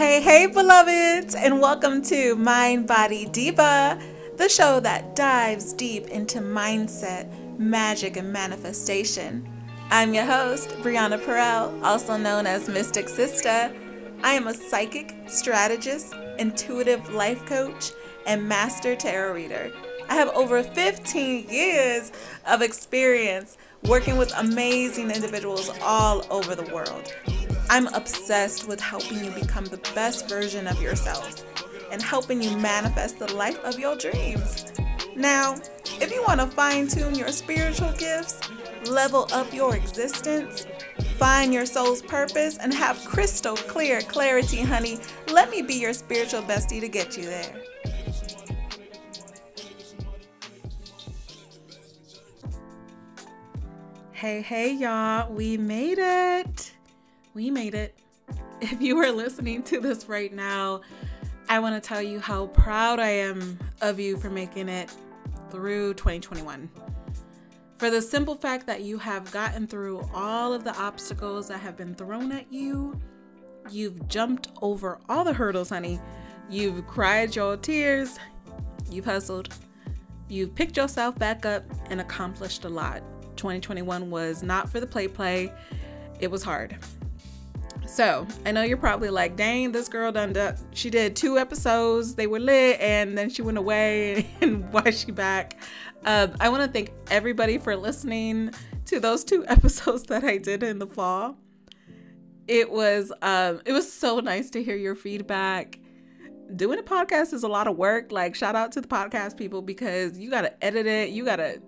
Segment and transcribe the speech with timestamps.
[0.00, 4.00] Hey, hey, beloveds, and welcome to Mind Body Diva,
[4.38, 9.46] the show that dives deep into mindset, magic, and manifestation.
[9.90, 13.76] I'm your host, Brianna Peral, also known as Mystic Sista.
[14.22, 17.92] I am a psychic, strategist, intuitive life coach,
[18.26, 19.70] and master tarot reader.
[20.08, 22.10] I have over 15 years
[22.46, 27.12] of experience working with amazing individuals all over the world.
[27.70, 31.44] I'm obsessed with helping you become the best version of yourself
[31.92, 34.72] and helping you manifest the life of your dreams.
[35.14, 35.54] Now,
[36.00, 38.40] if you want to fine tune your spiritual gifts,
[38.88, 40.66] level up your existence,
[41.16, 44.98] find your soul's purpose, and have crystal clear clarity, honey,
[45.32, 47.62] let me be your spiritual bestie to get you there.
[54.10, 56.69] Hey, hey, y'all, we made it.
[57.34, 57.98] We made it.
[58.62, 60.82] If you are listening to this right now,
[61.48, 64.94] I want to tell you how proud I am of you for making it
[65.50, 66.70] through 2021.
[67.78, 71.74] For the simple fact that you have gotten through all of the obstacles that have
[71.74, 73.00] been thrown at you,
[73.70, 75.98] you've jumped over all the hurdles, honey.
[76.50, 78.18] You've cried your tears,
[78.90, 79.54] you've hustled,
[80.28, 83.02] you've picked yourself back up and accomplished a lot.
[83.36, 85.50] 2021 was not for the play play,
[86.20, 86.76] it was hard.
[87.90, 90.32] So I know you're probably like, dang, this girl done,
[90.72, 95.00] she did two episodes, they were lit, and then she went away, and why is
[95.00, 95.60] she back?
[96.04, 98.52] Uh, I want to thank everybody for listening
[98.86, 101.36] to those two episodes that I did in the fall.
[102.46, 105.80] It was um, it was so nice to hear your feedback.
[106.54, 108.12] Doing a podcast is a lot of work.
[108.12, 111.36] Like shout out to the podcast people because you got to edit it, you got
[111.36, 111.60] to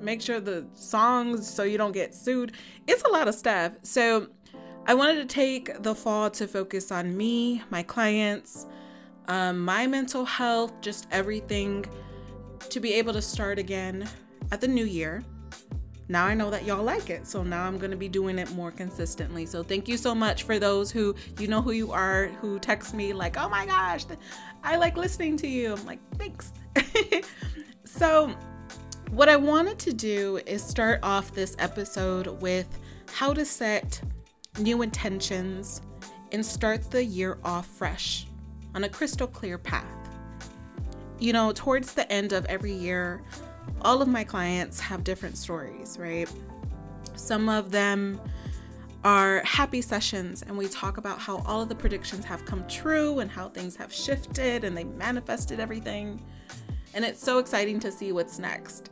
[0.00, 2.52] make sure the songs so you don't get sued.
[2.88, 3.74] It's a lot of stuff.
[3.82, 4.28] So
[4.84, 8.66] I wanted to take the fall to focus on me, my clients,
[9.28, 11.86] um, my mental health, just everything
[12.68, 14.08] to be able to start again
[14.50, 15.22] at the new year.
[16.08, 18.50] Now I know that y'all like it, so now I'm going to be doing it
[18.52, 19.46] more consistently.
[19.46, 22.92] So thank you so much for those who you know who you are who text
[22.92, 24.04] me like, "Oh my gosh,
[24.64, 26.52] I like listening to you." I'm like, "Thanks."
[27.84, 28.34] so
[29.10, 32.66] what I wanted to do is start off this episode with
[33.12, 34.02] how to set
[34.58, 35.80] new intentions,
[36.32, 38.26] and start the year off fresh
[38.74, 39.86] on a crystal clear path.
[41.18, 43.22] You know, towards the end of every year,
[43.82, 46.28] all of my clients have different stories, right?
[47.14, 48.20] Some of them
[49.04, 53.20] are happy sessions, and we talk about how all of the predictions have come true
[53.20, 56.22] and how things have shifted and they manifested everything.
[56.94, 58.90] And it's so exciting to see what's next.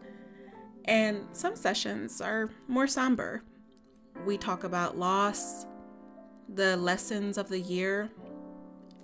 [0.87, 3.43] And some sessions are more somber
[4.25, 5.66] we talk about loss,
[6.48, 8.10] the lessons of the year,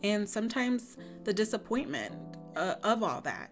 [0.03, 2.15] and sometimes the disappointment
[2.57, 3.51] uh, of all that.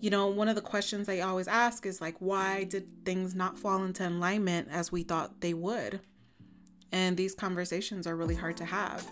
[0.00, 3.58] You know, one of the questions I always ask is like, why did things not
[3.58, 6.00] fall into alignment as we thought they would?
[6.90, 9.06] And these conversations are really hard to have.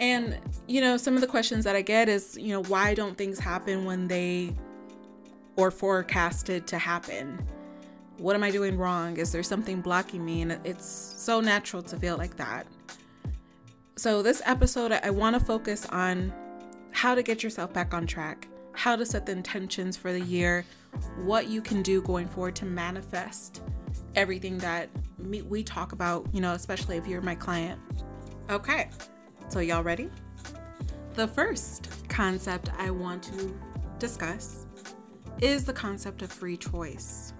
[0.00, 3.16] And, you know, some of the questions that I get is, you know, why don't
[3.16, 4.56] things happen when they
[5.56, 7.38] or forecasted to happen?
[8.20, 9.16] What am I doing wrong?
[9.16, 10.42] Is there something blocking me?
[10.42, 12.66] And it's so natural to feel like that.
[13.96, 16.30] So, this episode, I want to focus on
[16.90, 20.66] how to get yourself back on track, how to set the intentions for the year,
[21.24, 23.62] what you can do going forward to manifest
[24.14, 27.80] everything that we talk about, you know, especially if you're my client.
[28.50, 28.90] Okay,
[29.48, 30.10] so y'all ready?
[31.14, 33.58] The first concept I want to
[33.98, 34.66] discuss
[35.40, 37.32] is the concept of free choice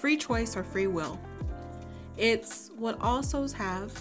[0.00, 1.20] free choice or free will.
[2.16, 3.92] It's what all souls have,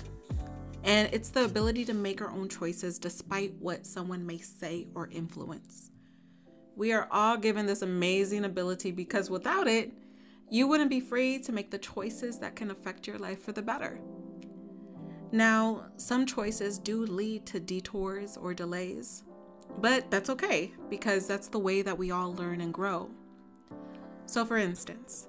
[0.84, 5.10] and it's the ability to make our own choices despite what someone may say or
[5.12, 5.92] influence.
[6.76, 9.92] We are all given this amazing ability because without it,
[10.50, 13.62] you wouldn't be free to make the choices that can affect your life for the
[13.62, 14.00] better.
[15.32, 19.24] Now, some choices do lead to detours or delays,
[19.80, 23.12] but that's okay because that's the way that we all learn and grow.
[24.26, 25.28] So, for instance,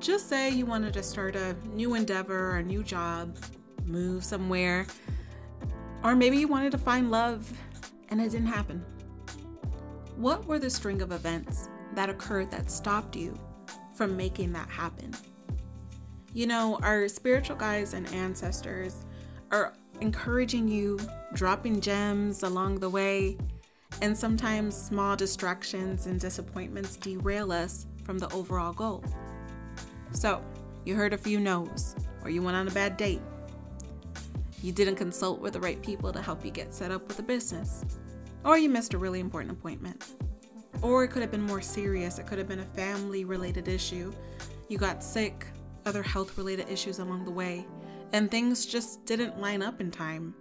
[0.00, 3.36] just say you wanted to start a new endeavor, a new job,
[3.84, 4.86] move somewhere,
[6.02, 7.52] or maybe you wanted to find love
[8.08, 8.84] and it didn't happen.
[10.16, 13.38] What were the string of events that occurred that stopped you
[13.94, 15.14] from making that happen?
[16.32, 19.04] You know, our spiritual guides and ancestors
[19.50, 20.98] are encouraging you,
[21.34, 23.36] dropping gems along the way,
[24.00, 29.04] and sometimes small distractions and disappointments derail us from the overall goal.
[30.12, 30.42] So,
[30.84, 33.20] you heard a few no's, or you went on a bad date.
[34.62, 37.22] You didn't consult with the right people to help you get set up with a
[37.22, 37.84] business.
[38.44, 40.04] Or you missed a really important appointment.
[40.82, 42.18] Or it could have been more serious.
[42.18, 44.12] It could have been a family related issue.
[44.68, 45.46] You got sick,
[45.86, 47.66] other health related issues along the way,
[48.12, 50.34] and things just didn't line up in time.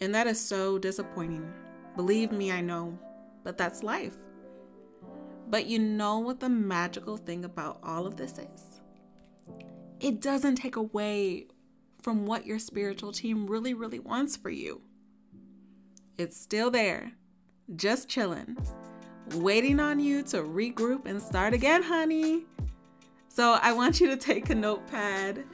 [0.00, 1.52] And that is so disappointing.
[1.96, 2.98] Believe me, I know,
[3.44, 4.16] but that's life.
[5.48, 8.80] But you know what the magical thing about all of this is?
[10.00, 11.46] It doesn't take away
[12.02, 14.82] from what your spiritual team really, really wants for you.
[16.18, 17.12] It's still there,
[17.76, 18.56] just chilling,
[19.34, 22.44] waiting on you to regroup and start again, honey.
[23.28, 25.44] So I want you to take a notepad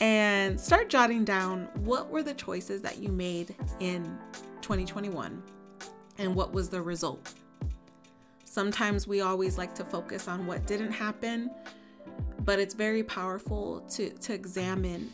[0.00, 4.04] and start jotting down what were the choices that you made in
[4.60, 5.42] 2021
[6.18, 7.32] and what was the result.
[8.58, 11.48] Sometimes we always like to focus on what didn't happen,
[12.40, 15.12] but it's very powerful to, to examine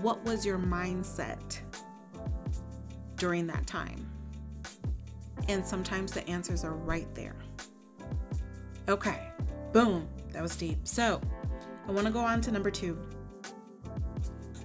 [0.00, 1.60] what was your mindset
[3.16, 4.10] during that time.
[5.46, 7.36] And sometimes the answers are right there.
[8.88, 9.28] Okay,
[9.74, 10.78] boom, that was deep.
[10.88, 11.20] So
[11.86, 12.98] I want to go on to number two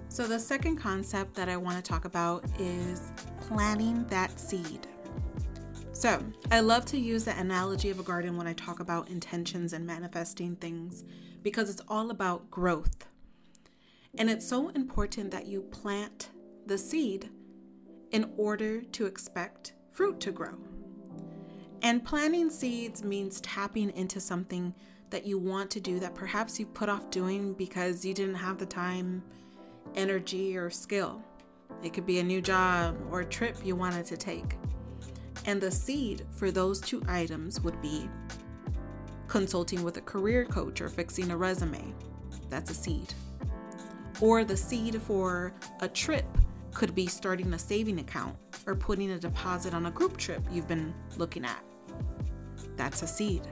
[0.07, 3.11] so, the second concept that I want to talk about is
[3.41, 4.87] planting that seed.
[5.95, 6.21] So,
[6.51, 9.87] I love to use the analogy of a garden when I talk about intentions and
[9.87, 11.05] manifesting things
[11.41, 13.07] because it's all about growth.
[14.17, 16.31] And it's so important that you plant
[16.65, 17.29] the seed
[18.11, 20.57] in order to expect fruit to grow.
[21.81, 24.75] And planting seeds means tapping into something
[25.11, 28.57] that you want to do that perhaps you put off doing because you didn't have
[28.57, 29.23] the time
[29.95, 31.23] energy, or skill.
[31.81, 34.57] It could be a new job or a trip you wanted to take.
[35.45, 38.09] And the seed for those two items would be
[39.27, 41.93] consulting with a career coach or fixing a resume.
[42.49, 43.13] That's a seed.
[44.21, 46.25] Or the seed for a trip
[46.73, 50.67] could be starting a saving account or putting a deposit on a group trip you've
[50.67, 51.63] been looking at.
[52.75, 53.43] That's a seed.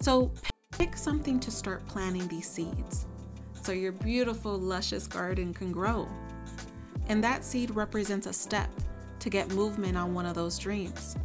[0.00, 0.32] So
[0.72, 3.06] pick something to start planting these seeds
[3.62, 6.08] so your beautiful, luscious garden can grow.
[7.08, 8.70] And that seed represents a step
[9.22, 11.16] to get movement on one of those dreams.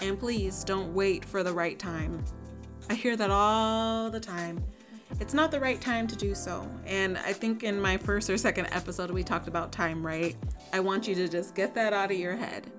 [0.00, 2.24] And please don't wait for the right time.
[2.88, 4.64] I hear that all the time.
[5.20, 6.68] It's not the right time to do so.
[6.86, 10.36] And I think in my first or second episode, we talked about time, right?
[10.72, 12.70] I want you to just get that out of your head.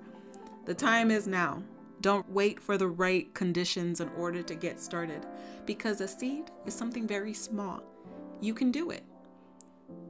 [0.64, 1.62] The time is now.
[2.00, 5.26] Don't wait for the right conditions in order to get started
[5.66, 7.82] because a seed is something very small
[8.40, 9.04] you can do it.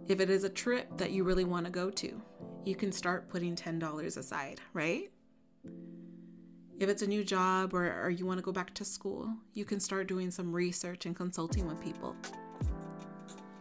[0.09, 2.23] If it is a trip that you really want to go to,
[2.65, 5.11] you can start putting $10 aside, right?
[6.79, 9.65] If it's a new job or, or you want to go back to school, you
[9.65, 12.17] can start doing some research and consulting with people.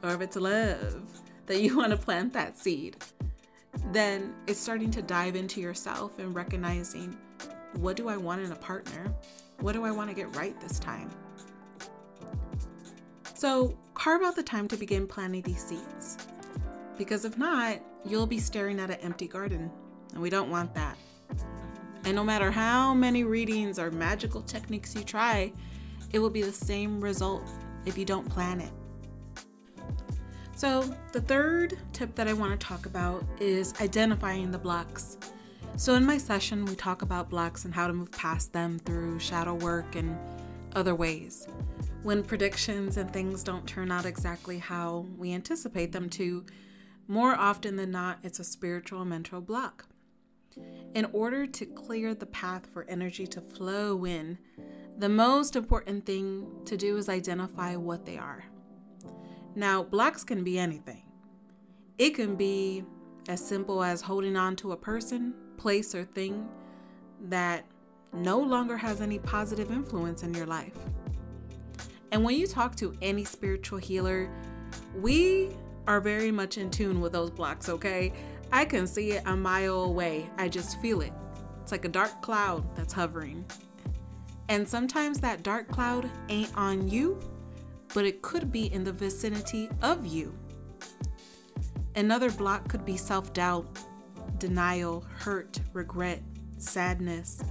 [0.04, 1.01] Or if it's love
[1.46, 2.98] that you want to plant that seed,
[3.92, 7.18] then it's starting to dive into yourself and recognizing
[7.75, 9.13] what do I want in a partner?
[9.60, 11.10] What do I want to get right this time?
[13.36, 16.18] So carve out the time to begin planting these seeds.
[16.98, 19.72] Because if not, you'll be staring at an empty garden,
[20.13, 20.98] and we don't want that.
[22.06, 25.51] And no matter how many readings or magical techniques you try,
[26.12, 27.44] it will be the same result
[27.86, 28.72] if you don't plan it.
[30.56, 35.18] So, the third tip that I want to talk about is identifying the blocks.
[35.77, 39.20] So, in my session, we talk about blocks and how to move past them through
[39.20, 40.18] shadow work and
[40.75, 41.48] other ways
[42.03, 46.46] when predictions and things don't turn out exactly how we anticipate them to,
[47.10, 49.88] more often than not, it's a spiritual mental block.
[50.94, 54.38] In order to clear the path for energy to flow in,
[54.96, 58.46] the most important thing to do is identify what they are.
[59.56, 61.01] Now, blocks can be anything.
[61.98, 62.84] It can be
[63.28, 66.48] as simple as holding on to a person, place, or thing
[67.22, 67.66] that
[68.13, 70.78] no longer has any positive influence in your life.
[72.12, 74.30] And when you talk to any spiritual healer,
[74.96, 75.50] we
[75.89, 78.13] are very much in tune with those blocks, okay?
[78.51, 80.29] I can see it a mile away.
[80.38, 81.12] I just feel it.
[81.63, 83.43] It's like a dark cloud that's hovering.
[84.50, 87.19] And sometimes that dark cloud ain't on you,
[87.96, 90.31] but it could be in the vicinity of you.
[91.96, 93.65] Another block could be self doubt,
[94.38, 96.22] denial, hurt, regret,
[96.60, 97.41] sadness.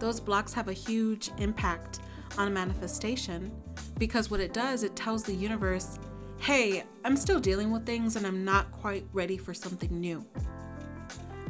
[0.00, 2.00] Those blocks have a huge impact
[2.38, 3.52] on a manifestation
[3.98, 6.00] because what it does, it tells the universe,
[6.44, 10.22] hey, I'm still dealing with things and I'm not quite ready for something new.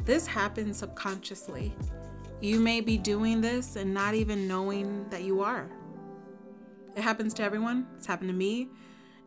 [0.05, 1.75] This happens subconsciously.
[2.39, 5.69] You may be doing this and not even knowing that you are.
[6.95, 8.69] It happens to everyone, it's happened to me.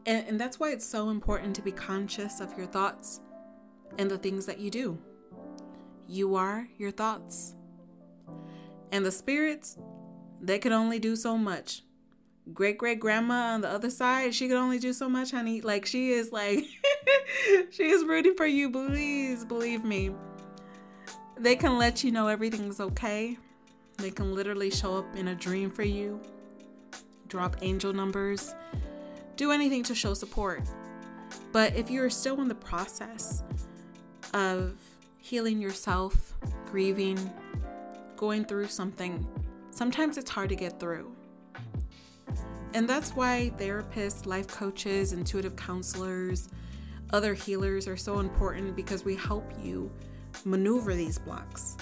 [0.07, 3.21] And, and that's why it's so important to be conscious of your thoughts
[3.99, 4.99] and the things that you do.
[6.07, 7.57] You are your thoughts.
[8.91, 9.77] And the spirits,
[10.41, 11.83] they can only do so much.
[12.55, 15.61] Great great grandma on the other side, she could only do so much, honey.
[15.61, 16.65] Like she is like
[17.71, 20.15] she is rooting for you, please believe me.
[21.37, 23.37] They can let you know everything's okay.
[23.99, 26.21] They can literally show up in a dream for you,
[27.27, 28.55] drop angel numbers,
[29.37, 30.63] do anything to show support.
[31.53, 33.43] But if you're still in the process
[34.35, 34.79] of
[35.19, 36.35] healing yourself,
[36.67, 37.19] grieving,
[38.17, 39.27] going through something,
[39.71, 41.15] sometimes it's hard to get through.
[42.75, 46.49] And that's why therapists, life coaches, intuitive counselors,
[47.11, 49.91] other healers are so important because we help you
[50.45, 51.77] maneuver these blocks.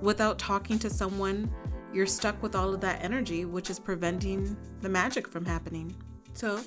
[0.00, 1.50] Without talking to someone,
[1.92, 5.94] you're stuck with all of that energy, which is preventing the magic from happening.
[6.34, 6.60] So,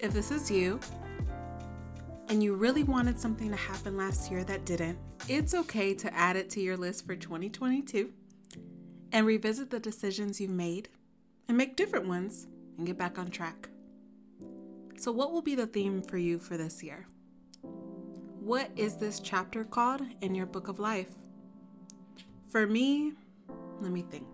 [0.00, 0.80] if this is you
[2.28, 6.36] and you really wanted something to happen last year that didn't, it's okay to add
[6.36, 8.10] it to your list for 2022
[9.12, 10.88] and revisit the decisions you've made
[11.48, 12.46] and make different ones
[12.76, 13.68] and get back on track.
[14.96, 17.06] So, what will be the theme for you for this year?
[18.40, 21.14] What is this chapter called in your book of life?
[22.50, 23.12] For me,
[23.80, 24.26] let me think.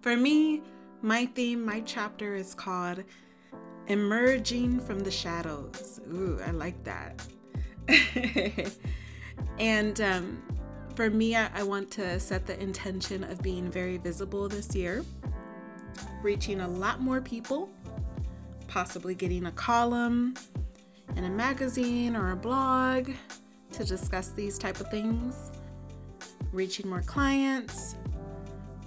[0.00, 0.62] For me,
[1.02, 3.04] my theme, my chapter is called
[3.88, 6.00] Emerging from the Shadows.
[6.12, 7.22] Ooh, I like that.
[9.58, 10.42] and um,
[10.94, 15.04] for me, I, I want to set the intention of being very visible this year,
[16.22, 17.70] reaching a lot more people,
[18.68, 20.34] possibly getting a column
[21.16, 23.10] in a magazine or a blog
[23.72, 25.50] to discuss these type of things,
[26.52, 27.96] reaching more clients,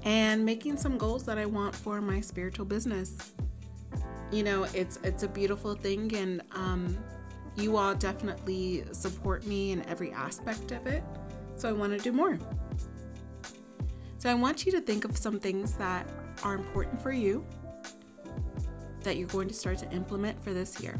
[0.04, 3.34] and making some goals that I want for my spiritual business.
[4.32, 6.98] You know, it's it's a beautiful thing, and um,
[7.56, 11.04] you all definitely support me in every aspect of it.
[11.56, 12.40] So I want to do more.
[14.18, 16.08] So I want you to think of some things that
[16.44, 17.46] are important for you
[19.02, 20.98] that you're going to start to implement for this year.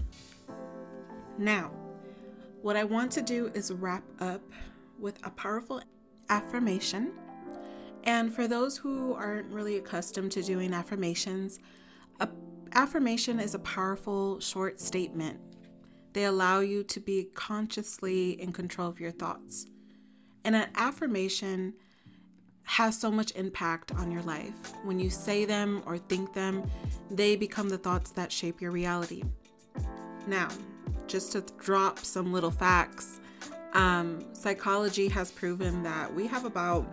[1.38, 1.72] Now,
[2.62, 4.42] what I want to do is wrap up
[5.00, 5.82] with a powerful
[6.30, 7.12] affirmation.
[8.06, 11.60] And for those who aren't really accustomed to doing affirmations,
[12.20, 12.30] a
[12.74, 15.40] affirmation is a powerful short statement.
[16.14, 19.66] They allow you to be consciously in control of your thoughts.
[20.44, 21.74] And an affirmation
[22.64, 24.54] has so much impact on your life.
[24.84, 26.70] When you say them or think them,
[27.12, 29.24] they become the thoughts that shape your reality.
[30.28, 30.50] Now,
[31.08, 33.20] just to drop some little facts,
[33.74, 36.86] um, psychology has proven that we have about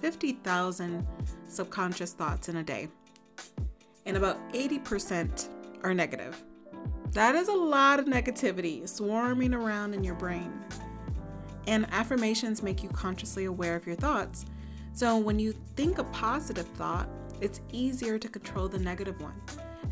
[0.00, 1.06] 50,000
[1.48, 2.88] subconscious thoughts in a day,
[4.06, 5.48] and about 80%
[5.82, 6.42] are negative.
[7.12, 10.52] That is a lot of negativity swarming around in your brain.
[11.66, 14.46] And affirmations make you consciously aware of your thoughts.
[14.98, 17.08] So when you think a positive thought,
[17.40, 19.40] it's easier to control the negative one,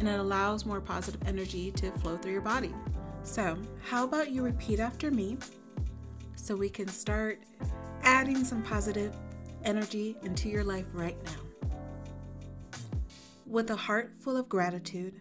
[0.00, 2.74] and it allows more positive energy to flow through your body.
[3.22, 5.36] So, how about you repeat after me
[6.34, 7.38] so we can start
[8.02, 9.14] adding some positive
[9.62, 11.70] energy into your life right now?
[13.46, 15.14] With a heart full of gratitude,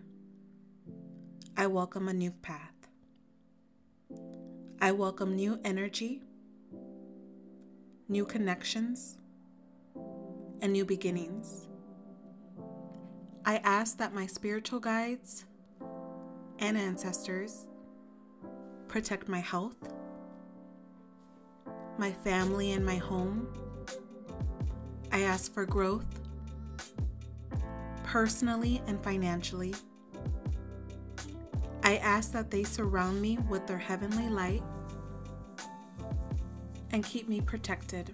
[1.58, 2.74] I welcome a new path.
[4.82, 6.24] I welcome new energy
[8.08, 9.18] new connections,
[10.62, 11.68] and new beginnings.
[13.46, 15.46] I ask that my spiritual guides
[16.60, 17.68] and ancestors
[18.88, 19.76] protect my health,
[21.98, 23.48] my family, and my home.
[25.12, 26.06] I ask for growth
[28.04, 29.76] personally and financially.
[31.84, 34.64] I ask that they surround me with their heavenly light
[36.92, 38.14] and keep me protected.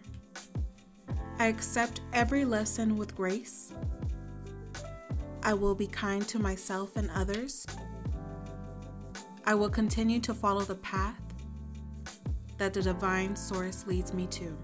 [1.41, 3.74] I accept every lesson with grace.
[5.41, 7.65] I will be kind to myself and others.
[9.48, 11.19] I will continue to follow the path
[12.60, 14.55] that the divine source leads me to.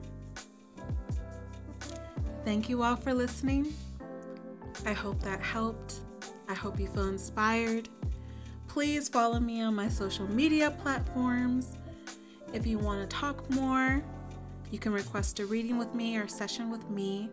[2.46, 3.74] Thank you all for listening.
[4.86, 6.02] I hope that helped.
[6.48, 7.90] I hope you feel inspired.
[8.68, 11.76] Please follow me on my social media platforms
[12.54, 14.04] if you want to talk more,
[14.72, 17.30] you can request a reading with me or a session with me.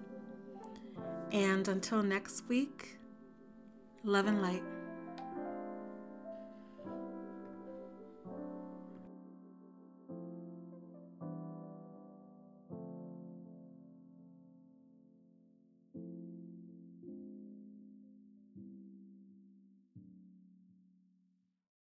[1.33, 2.99] And until next week,
[4.05, 4.62] love and light.